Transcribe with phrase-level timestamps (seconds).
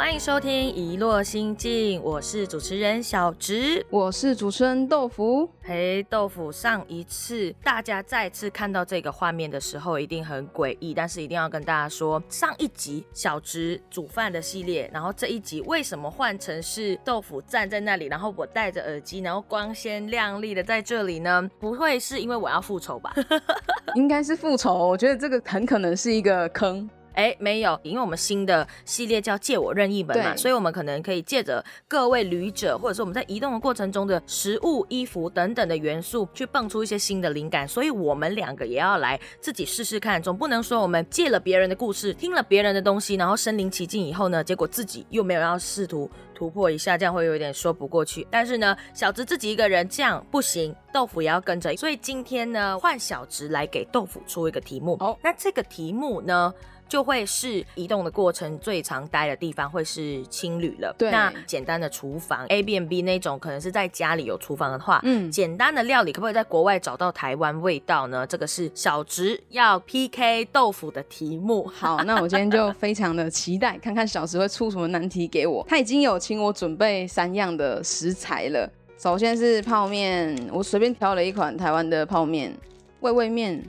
[0.00, 5.46] 欢迎收听《遗落心境》，我是主持人小植，我是主持人豆腐。
[5.62, 21.46] 嘿，豆腐，上一次大家再次看到这个画面的时候，一定很诡异，但是一定要跟大家说，上一集小植煮饭的系列，然后这一集为什么换成是豆腐站在那里，然后我戴着耳机，然后光鲜亮丽的在这里呢？
[21.60, 23.14] 不会是因为我要复仇吧？
[23.94, 26.88] 应该是复仇，我觉得这个很可能是一个坑。
[27.14, 37.66] 哎，没有，因为我们新的系列叫借我任意门嘛，所以我们可能可以借着各位旅者，或者是我们在移动的过程中的食物、衣服等等的元素，去蹦出一些新的灵感。
[37.66, 48.26] 所以我们两个也要来自己试试看，总不能说我们借了别人的故事，听了别人的东西，然后身临其境以后呢，结果自己又没有要试图突破一下，这样会有点说不过去。
[48.30, 51.74] 但是呢，小直自己一个人这样不行，豆腐也要跟着。
[51.76, 54.96] 所以今天呢，换小直来给豆腐出一个题目。
[54.98, 56.52] 好，那这个题目呢？
[56.90, 60.92] 就会是移动的过程最常待的地方会是青旅了。
[60.98, 68.26] 对，那简单的厨房 A B N B 那种可能是在家里有厨房的话，嗯，简单的料理可不可以在国外找到台湾味道呢？
[68.26, 71.64] 这个是小植要 P K 豆腐的题目。
[71.72, 75.64] 好，那我今天就非常的期待，看看小植会出什么难题给我。
[75.68, 82.52] 他已经有请我准备三样的食材了，首先是泡面，我随便挑了一款台湾的泡面，
[82.98, 83.62] 味味面。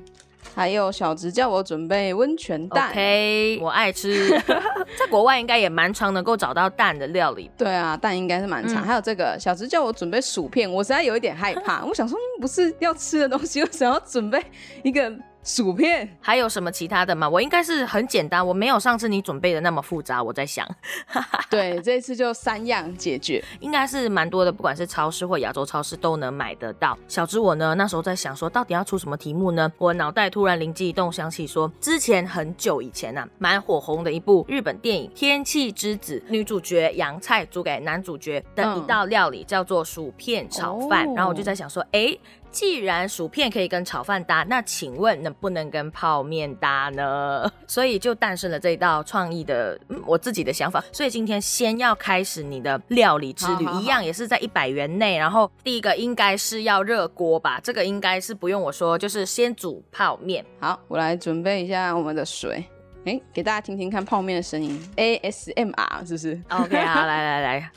[0.54, 4.30] 还有小直叫我准备温泉蛋，OK，我爱吃，
[5.00, 7.50] 在国外应该也蛮常能够找到蛋的料理。
[7.58, 8.84] 对啊，蛋应该是蛮常。
[8.84, 14.44] 还有这个小直叫我准备薯片，我实在有一点害怕，我想说不是要吃的东西，我想要准备
[14.84, 15.12] 一个。
[15.44, 17.28] 薯片还有什么其他的吗？
[17.28, 20.22] 我应该是很简单，我没有上次你准备的那么复杂。
[20.22, 20.68] 我在想，
[21.50, 26.96] 对，这一次就三样解决，应该是蛮多的，不管是超市或亚洲超市都能买得到。
[27.08, 29.72] 小知我呢，那时候在想说，到底要出什么题目呢？
[29.80, 41.12] 我脑袋突然灵机一动，想起说，之前很久以前啊，蛮火红的一部日本电影《天气之子》，女主角洋菜煮给男主角的一道料理叫做薯片炒饭。
[41.16, 42.16] 然后我就在想说，哎。
[42.52, 47.50] 既然薯片可以跟炒饭搭，那请问能不能跟泡面搭呢？
[47.66, 50.84] 所以就诞生了这一道创意的我自己的想法。
[50.92, 55.18] 所以今天先要开始你的料理之旅，一样也是在一百元内。
[55.18, 60.46] 然后第一个应该是要热锅吧，这个应该是不用我说，就是先煮泡面。
[60.60, 62.66] 好，我来准备一下我们的水，
[63.06, 67.72] 哎，给大家听听看泡面的声音，ASMR 是不是？OK， 好，来来来。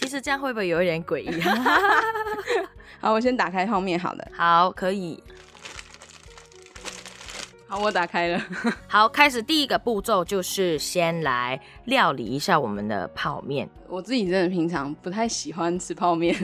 [0.00, 1.30] 其实这样会不会有一点诡异？
[3.04, 4.00] 好，我先打开泡面。
[4.00, 5.22] 好了，好，可以。
[7.66, 8.42] 好，我打开了。
[8.88, 13.68] 好，开始第一个步骤就是先来料理一下我们的泡面。
[13.88, 16.34] 我自己真的平常不太喜欢吃泡面，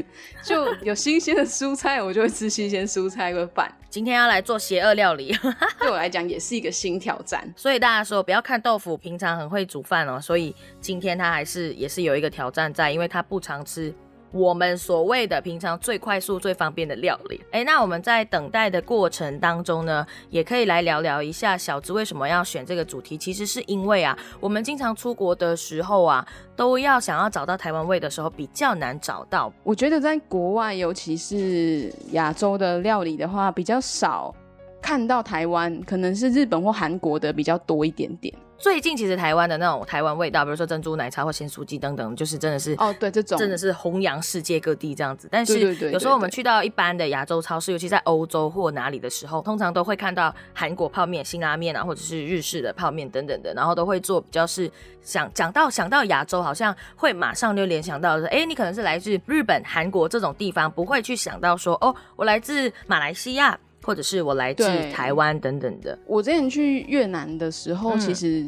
[0.45, 3.75] 就有新鲜的蔬菜，我就会吃新鲜蔬菜和饭。
[3.89, 5.35] 今天要来做邪恶料理，
[5.81, 7.51] 对我来讲也是一个新挑战。
[7.57, 13.95] 所以大家说不要看豆腐平常很会煮饭哦，所以今天他还是也是有一个挑战在，因为他不常吃。
[14.33, 23.19] 我们所谓的平常最快速、最方便的料理，哎，那我们在等待的过程当中呢，也可以来聊聊一下小子为什么要选这个主题。
[23.19, 29.53] 其实是因为啊，我们经常出国的时候啊，都要想要找到台湾味的时候比较难找到。
[29.65, 34.35] 我觉得在国外，尤其是亚洲的料理的话，比较少
[34.81, 38.33] 看到台湾，可能是日本或韩国的比较多一点点。
[38.61, 45.27] 最近其实台湾的那种台湾味道，比如说珍珠奶茶或咸酥鸡等等，就是真的是哦，对，这种真的是弘扬世界各地这样子。
[45.31, 63.59] 但是有时候我们去到一般的亚洲超市，尤其在欧洲或哪里的时候，通常都会看到韩国泡面、辛拉面啊，或者是日式的泡面等等的，然后都会做比较是想讲到想到亚洲，好像会马上就联想到说，哎，你可能是来自日本、韩国这种地方，不会去想到说，哦，我来自马来西亚。
[63.83, 65.99] 或者是我来自台湾等等的。
[66.07, 68.47] 我之前去越南的时候，其实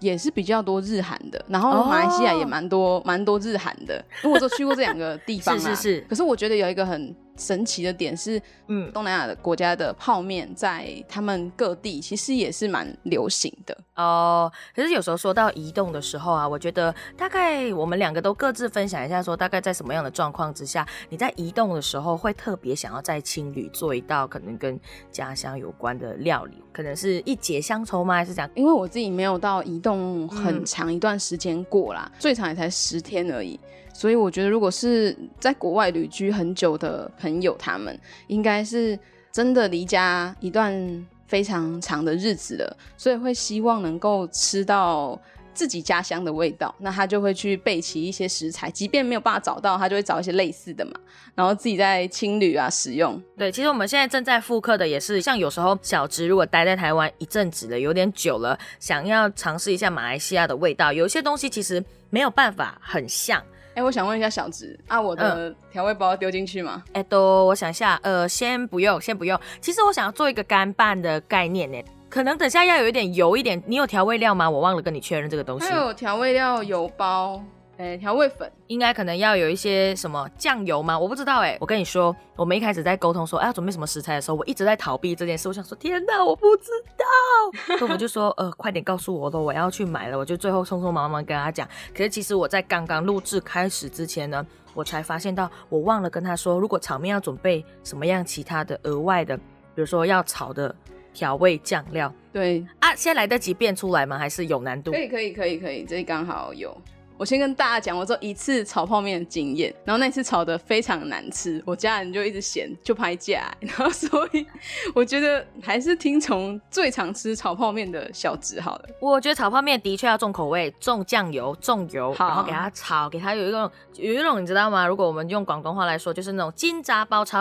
[0.00, 4.04] 也是比较多日韩的，然后马来西亚也蛮多蛮多日韩的。
[4.22, 5.60] 因为我只去过这两个地方 嘛。
[5.60, 6.00] 是是是。
[6.08, 7.14] 可是我觉得有一个很。
[7.36, 14.50] 神奇的点是，嗯，东南亚的国家的泡面在他们各地其实也是蛮流行的哦。
[14.74, 24.78] 可是有时候说到移动的时候啊，我觉得大概我们两个都各自分享一下，说大概在什么样的状况之下，你在移动的时候会特别想要在青旅做一道可能跟
[25.10, 28.14] 家乡有关的料理，可能是一解乡愁吗？
[28.14, 28.50] 还是这样？
[28.54, 33.58] 因为我自己没有到移动很长一段时间过啦，最长也才十天而已。
[33.94, 38.98] 所以我觉得，如果是在国外旅居很久的朋友，他们应该是
[39.32, 45.18] 真的离家一段非常长的日子了，所以会希望能够吃到
[45.54, 50.92] 自己家乡的味道，那他就会去备齐一些食材，即便没有办法找到，他就会找一些类似的嘛，
[51.36, 53.22] 然后自己在青旅啊使用。
[53.38, 63.40] 对，其实我们现在正在复刻的也是，像有时候小植如果待在台湾一阵子了，有点久了，想要尝试一下马来西亚的味道，有一些东西其实没有办法很像。
[63.74, 66.82] 哎，我想问一下小植啊，我的调味包丢进去吗？
[66.92, 69.38] 哎，都，我想一下，呃，先不用，先不用。
[69.60, 73.60] 其实我想要做一个干拌的概念呢，可能等下要有一点油一点。
[73.66, 74.48] 你有调味料吗？
[74.48, 75.68] 我忘了跟你确认这个东西。
[75.68, 77.42] 还有调味料油包。
[77.76, 80.96] 哎，调味粉应该可能要有一些什么酱油吗？
[80.98, 81.56] 我不知道哎。
[81.60, 85.48] 我跟你说，我们一开始在沟通说，哎，要准备什么食材的时候，我一直在逃避这件事。
[85.48, 87.76] 我想说，天哪，我不知道。
[87.78, 90.16] 所以我就说， 呃，快点告诉我，了我要去买了。
[90.16, 91.68] 我就最后匆匆忙忙跟他讲。
[91.92, 99.42] 可是其实我在刚刚录制开始之前呢，我才发现到我忘了跟他说，如果炒面要准备什么样其他的额外的，比
[99.76, 100.72] 如说要炒的
[101.12, 102.12] 调味酱料。
[102.32, 104.16] 对啊，现在来得及变出来吗？
[104.16, 104.92] 还是有难度？
[104.92, 106.76] 可以，可以，可以，可以，这刚好有。
[107.24, 114.46] 我先跟大家讲，我做一次炒泡面的经验，然后那次炒的非常难吃，我家人就一直嫌，就拍价， 然后所以
[114.94, 118.84] 我觉得还是听从最常吃炒泡面的小侄好了。
[119.00, 124.86] 我觉得炒泡面的确要重口味，重酱油，重油，然后给它炒，给它有一种有一种你知道吗？
[124.86, 127.38] 如果我们用广东话来说，就是那种金炸包炒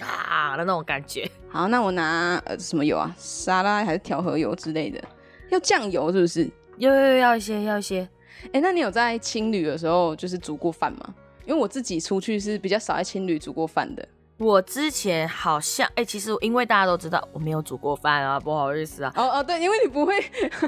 [0.00, 1.28] 啊的那种感觉。
[1.48, 3.12] 好，那我拿呃什么油啊？
[3.18, 5.02] 沙拉还是调和油之类的？
[5.50, 6.48] 要酱油是不是？
[6.76, 8.08] 要要要一些，要一些。
[8.52, 11.14] 哎，那你有在青旅的时候就是煮过饭吗？
[11.46, 14.06] 因为我自己出去是比较少在青旅煮过饭的。
[14.36, 19.12] 我之前好像哎，其实因为大家都知道我没有煮过饭啊，不好意思啊。
[19.16, 20.14] 哦哦，对，因为你不会，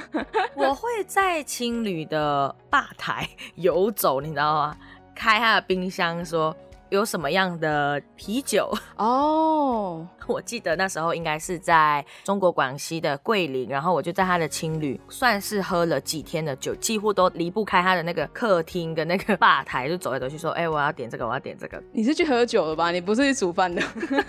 [0.56, 4.76] 我会在青旅的吧台游走，你知道吗？
[5.14, 6.56] 开他的冰箱说。
[6.90, 10.06] 有什么样的啤酒哦？
[10.26, 22.90] 我记得那时候应该是在中国广西的桂林，然后我就在他的青旅，算是喝了几天的酒，几乎都离不开他的那个客厅跟那个吧台，就走来走去说：“哎，我要点这个，我要点这个。”你是去喝酒了吧？
[22.90, 23.82] 你不是去煮饭的？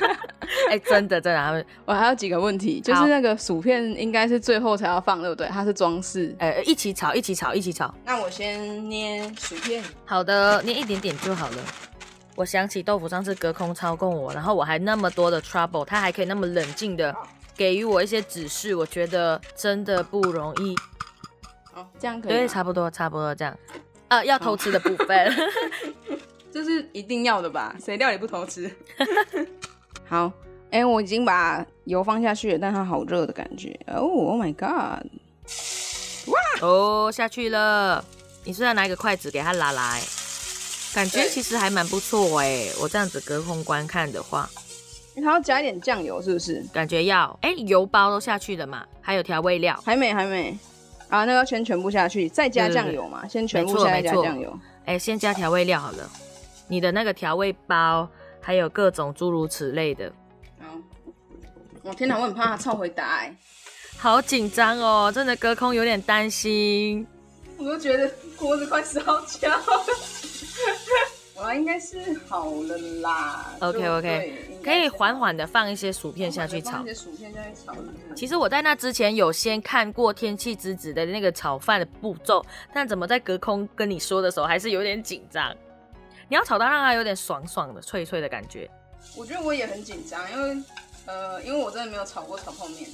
[0.69, 1.39] 哎，真的真的。
[1.39, 5.47] 他们 我还有几个问题，就是那个薯片应该是最后才要放，对不对？
[5.47, 6.35] 它是装饰。
[6.39, 7.93] 呃，一起炒，一起炒，一起炒。
[8.05, 9.83] 那我先捏薯片。
[10.05, 11.57] 好的，捏一点点就好了。
[12.35, 17.15] 我想起豆腐上次隔空操控我，然后我还那么多的 trouble，他还可以那么冷静的
[17.55, 20.75] 给予我一些指示，我觉得真的不容易。
[21.75, 22.31] 哦，这样可以。
[22.31, 23.57] 对，差不多，差不多这样。
[24.07, 25.33] 啊，要偷吃的部分，
[26.51, 27.75] 这是一定要的吧？
[27.83, 28.69] 谁料理不偷吃？
[30.07, 30.31] 好，
[30.71, 33.77] 哎，我已经把油放下去了，但它好热的感觉。
[33.87, 35.05] 哦，Oh my god！
[36.27, 38.03] 哇，哦，下去了。
[38.43, 40.01] 你是要拿一个筷子给它拉来？
[40.93, 44.49] 感觉其实还蛮不错哎，我这样子隔空观看的话，
[45.15, 46.63] 还要加一点酱油是不是？
[46.73, 50.57] 感觉要，哎，油包都下去了嘛，还有调味料，还没还没，
[51.07, 56.09] 啊，那个先全部下去，再加酱油嘛，先全部下加酱油，哎，先加调味料好了，
[56.67, 58.09] 你的那个调味包，
[58.41, 60.11] 还有各种诸如此类的。
[60.59, 60.65] 好，
[61.83, 63.33] 我天哪，我很怕他超回答，哎，
[63.97, 67.07] 好紧张哦，真的隔空有点担心，
[67.57, 69.49] 我都觉得锅子快烧焦。
[71.35, 73.55] 我应该是好了啦。
[73.61, 76.83] OK OK，可以缓缓的放一些薯片下去炒。
[76.83, 77.75] 一些薯片下去炒。
[78.15, 85.55] 其实我在那之前有先看过天气之子的那个炒饭的步骤，但怎么在隔空跟你说的时候还是有点紧张。
[86.27, 88.69] 你要炒到让它有点爽爽的、脆脆的感觉。
[89.15, 90.63] 我觉得我也很紧张，因为
[91.07, 92.88] 呃，因为我真的没有炒过炒泡面。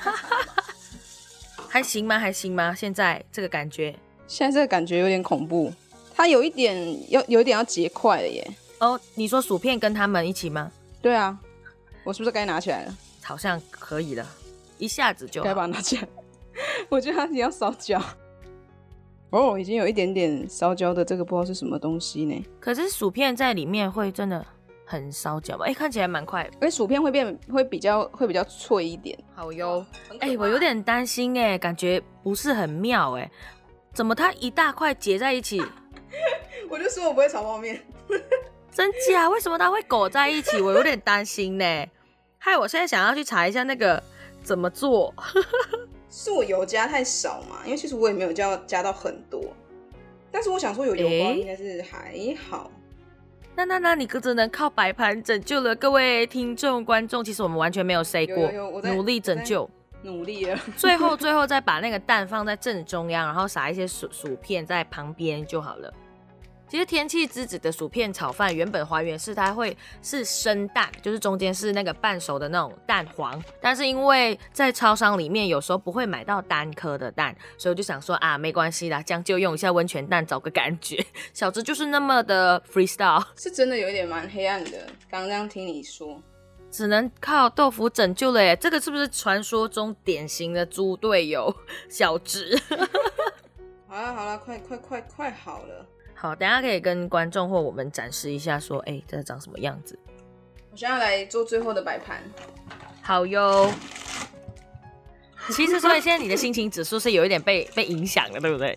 [1.68, 2.18] 还行吗？
[2.18, 2.74] 还行吗？
[2.74, 3.96] 现在这个感觉？
[4.26, 5.72] 现在这个感觉有点恐怖。
[6.20, 8.46] 它有一点要有一点要结块了耶！
[8.78, 10.70] 哦，你说薯片跟他们一起吗？
[11.00, 11.38] 对啊，
[12.04, 12.94] 我是不是该拿起来了？
[13.22, 14.26] 好像可以了，
[14.76, 16.06] 一下子就该把它拿起来。
[16.90, 17.98] 我觉得它要烧焦。
[19.30, 22.44] 哦，已经有一点点烧焦的，这个不知道是什么东西呢？
[22.60, 24.44] 可是薯片在里面会真的
[24.84, 25.64] 很烧焦吧？
[25.64, 29.18] 哎，看起来蛮快，因为薯片会变会比较会比较脆一点。
[29.34, 29.82] 好哟，
[30.20, 33.30] 哎，我有点担心哎，感觉不是很妙哎，
[33.94, 35.62] 怎么它一大块结在一起？
[36.70, 37.82] 我就说我不会炒泡面，
[38.70, 39.28] 真假？
[39.28, 40.60] 为什么它会裹在一起？
[40.60, 41.64] 我有点担心呢。
[42.38, 44.00] 害我现在想要去查一下那个
[44.42, 45.12] 怎么做。
[46.08, 47.62] 是我油加太少嘛？
[47.64, 49.42] 因为其实我也没有加加到很多，
[50.30, 52.14] 但是我想说有油包应该是还
[52.48, 52.70] 好。
[53.56, 57.22] 那那那你可只能靠摆盘拯救了各位听众观众。
[57.22, 58.48] 其实我们完全没有 say 过，
[58.82, 59.68] 努力拯救，
[60.02, 60.58] 努力了。
[60.76, 65.92] 最后最后再把那个蛋放在正中央，然后撒一些薯薯片在旁边就好了。
[66.70, 81.04] 其实天气之子的薯片炒饭原本还原是它会是生蛋，就是中间是那个半熟的那种蛋黄，但是因为在超商里面有时候不会买到单颗的蛋，所以我就想说啊，没关系啦，将就用一下温泉蛋找个感觉。
[81.34, 84.86] 小直就是那么的 freestyle，是真的有一点蛮黑暗的。
[85.10, 86.22] 刚刚这样听你说，
[86.70, 88.54] 只能靠豆腐拯救了耶。
[88.54, 91.52] 这个是不是传说中典型的猪队友
[91.88, 92.56] 小直？
[93.88, 95.84] 好了好了，快快快快好了。
[96.20, 99.98] 好，等下可以跟观众或我们展示一下，说，哎，这长什么样子？
[100.70, 102.22] 我现在来做最后的摆盘。
[103.00, 103.72] 好哟。
[105.48, 108.76] 其实，所以现在你的心情指数是有一点被被影响了，对不对？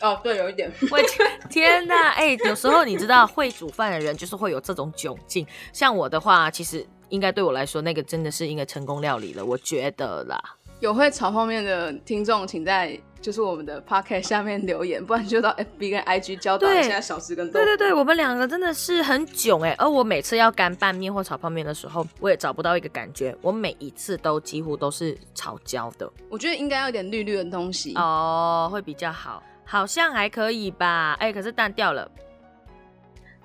[0.00, 0.72] 哦，对，有一点。
[0.90, 0.98] 我
[1.50, 5.46] 天哪，哎，有时候你知道，会煮饭的人就是会有这种窘境。
[5.74, 10.42] 像我的话，其实应该对我来说，那个真的是一个成功料理了，我觉得啦。
[10.80, 12.98] 有会炒泡面的听众，请在。
[13.20, 19.74] 就是我们的 podcast 下面留言，不然就到 FB 跟 IG 交导一下小吃跟对对对，我们两个真的是很囧哎。
[19.76, 26.10] 而我每次要干拌面或炒泡面的时候，我也找不到一个感觉，我每一次都几乎都是炒焦的。
[26.30, 29.42] 我觉得应该要点绿绿的东西哦，会比较好。
[29.66, 31.14] 好像还可以吧？
[31.20, 32.10] 哎，可是蛋掉了。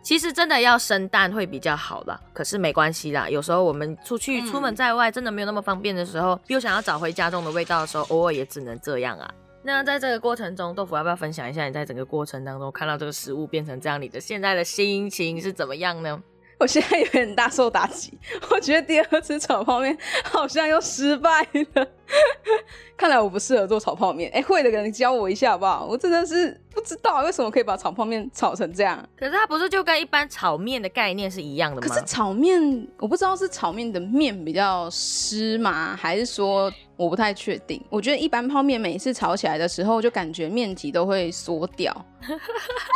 [0.06, 3.28] 其实真的要生蛋会比较好啦，可是没关系啦。
[3.28, 9.28] 有时候我们出去出门在外，真的没有那么方便的时候，又想要找回家中的味道的时候，偶尔也只能这样啊。
[9.64, 16.22] 那在这个过程中，豆腐要不要分享一下你在整个过程当中看到这个食物变成这样，你的现在的心情是怎么样呢？
[16.58, 18.18] 我现在有点大受打击，
[18.50, 21.88] 我觉得第二次炒泡面好像又失败了。
[22.96, 24.32] 看来我不适合做炒泡面。
[24.32, 25.86] 哎，会的人教我一下好不好？
[25.86, 29.06] 我真的是不知道为什么可以把炒泡面炒成这样。
[29.18, 31.88] 可是它不是就跟一般炒面的概念是一样的吗？
[31.88, 37.84] 可是炒面我不知道是炒面的面比较湿吗，还是说我不太确定。
[37.90, 41.94] 我觉得一般泡面每次炒起来的时候，就感觉面体都会缩掉，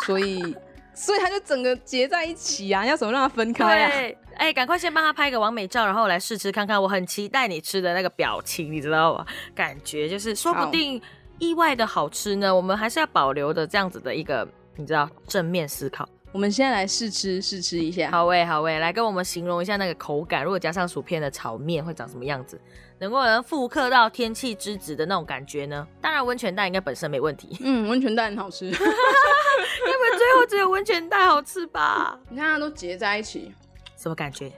[0.06, 0.56] 所以。
[1.00, 3.92] 所以它就整个结在一起啊，要怎么让它分开啊？
[4.36, 6.82] 哎，赶快先帮他拍个完美照，然后来试吃看看。
[6.82, 9.26] 我很期待你吃的那个表情，你知道吗？
[9.56, 11.02] 感觉就是说不定
[11.38, 12.54] 意外的好吃呢。
[12.54, 16.08] 我们还是要保留的这样子的一个，你知道正面思考。
[16.32, 18.12] 我们现在来试吃试吃一下。
[18.12, 20.44] 好喂，好喂，来跟我们形容一下那个口感。
[20.44, 22.60] 如果加上薯片的炒面会长什么样子？
[23.00, 25.88] 能够能复刻到天气之子的那种感觉呢？
[26.00, 27.58] 当然温泉蛋应该本身没问题。
[27.64, 28.66] 嗯，温泉蛋很好吃。
[28.66, 32.20] 因为最后只有温泉蛋好吃吧？
[32.30, 33.52] 你看它都结在一起，
[33.98, 34.52] 什么感觉？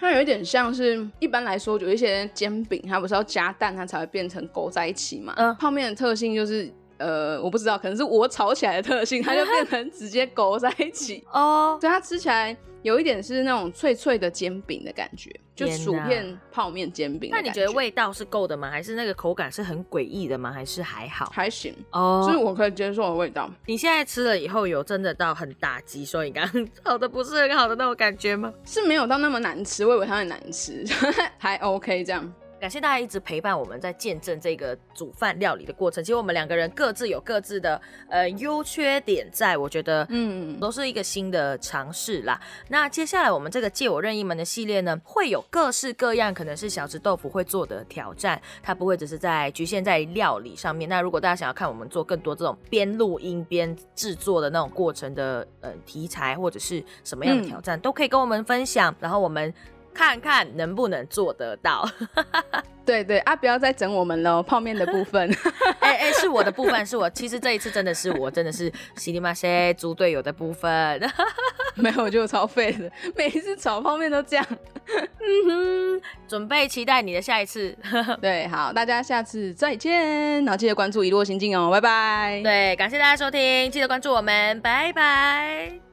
[0.00, 5.34] 它有一点像是一般来说有一些煎饼，它不是要加蛋它才会变成勾在一起嘛？
[5.36, 6.72] 嗯，泡面的特性就是。
[6.98, 11.78] 呃，我不知道，可能是我炒起来的特性，它就变成直接勾在一起 哦。
[11.80, 17.28] 所以它吃起来有一点是那种脆脆的煎饼的感觉，就薯片泡面煎饼。
[17.32, 18.70] 那你觉得味道是够的吗？
[18.70, 20.52] 还是那个口感是很诡异的吗？
[20.52, 21.30] 还是还好？
[21.34, 23.50] 还行哦，就是我可以接受的味道。
[23.66, 28.52] 你现在吃了以后，有真的到很打击，说你刚刚 炒的不是很好的那种感觉吗？
[28.64, 30.84] 是没有到那么难吃，我以为它很难吃，
[31.36, 32.32] 还 OK 这样。
[32.60, 36.02] 感谢大家一直陪伴我们在见证这个煮饭料理的过程。
[36.02, 42.40] 其实我们两个人各自有各自的呃优缺点，在我觉得嗯都是一个新的尝试啦。
[42.68, 50.88] 那接下来我们这个借我任意门的系列呢，会有各式各样可能是小吃豆腐会做的挑战，它不会只是在局限在料理上面。
[50.88, 58.92] 那如果大家想要看我们做更多这种边录音边制作的那种过程的呃题材或者是什么样的挑战，都可以跟我们分享。
[58.98, 59.54] 然后我们。
[59.98, 61.84] 看看能不能做得到。
[62.86, 65.28] 对对啊，不要再整我们了，泡面的部分。
[65.80, 67.10] 哎哎，是我的部分，是我。
[67.10, 70.70] 其实这一次真的是我，真的是西里马塞猪队友的部分。
[71.74, 74.46] 没有，我就超废的，每一次炒泡面都这样。
[74.88, 77.76] 嗯哼，准备期待你的下一次。
[78.22, 82.40] 对，好，大家下次再见，然后记得关注一落心境哦，拜拜。
[82.42, 85.87] 对，感谢大家收听，记得关注我们，拜拜。